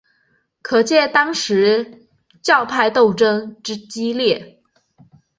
[0.63, 2.07] 可见当时
[2.41, 4.59] 教派斗争之激烈。